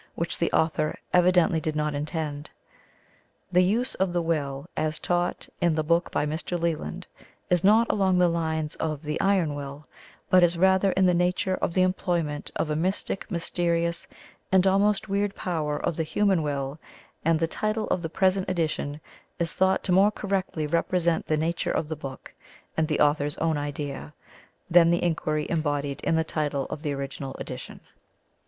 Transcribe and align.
which 0.15 0.39
the 0.39 0.51
author 0.51 0.97
evidently 1.13 1.59
did 1.61 1.75
not 1.75 1.93
intend. 1.93 2.49
The 3.51 3.61
use 3.61 3.93
of 3.93 4.13
the 4.13 4.21
Will, 4.23 4.65
as 4.75 4.99
taught 4.99 5.47
in 5.61 5.75
the 5.75 5.83
book 5.83 6.09
by 6.11 6.25
Mr. 6.25 6.59
Leland, 6.59 7.05
is 7.51 7.63
not 7.63 7.85
along 7.87 8.17
the 8.17 8.27
lines 8.27 8.73
of 8.77 9.03
"the 9.03 9.21
iron 9.21 9.53
will," 9.53 9.85
but 10.27 10.41
is 10.41 10.57
rather 10.57 10.91
in 10.93 11.05
the 11.05 11.13
nature 11.13 11.53
of 11.53 11.75
the 11.75 11.83
employment 11.83 12.49
of 12.55 12.71
a 12.71 12.75
mystic, 12.75 13.29
mysterious, 13.29 14.07
and 14.51 14.65
almost 14.65 15.07
weird 15.07 15.35
power 15.35 15.77
of 15.77 15.95
the 15.95 16.01
Human 16.01 16.41
Will, 16.41 16.79
and 17.23 17.39
the 17.39 17.45
title 17.45 17.85
of 17.89 18.01
the 18.01 18.09
present 18.09 18.49
edition 18.49 18.99
is 19.37 19.53
thought 19.53 19.83
to 19.83 19.91
more 19.91 20.09
correctly 20.09 20.65
represent 20.65 21.27
the 21.27 21.37
nature 21.37 21.69
of 21.71 21.87
the 21.87 21.95
book, 21.95 22.33
and 22.75 22.87
the 22.87 22.99
author's 22.99 23.37
own 23.37 23.55
idea, 23.55 24.15
than 24.67 24.89
the 24.89 25.03
inquiry 25.03 25.45
embodied 25.47 26.01
in 26.01 26.15
the 26.15 26.23
title 26.23 26.65
of 26.71 26.81
the 26.81 26.91
original 26.91 27.35
edition. 27.37 27.79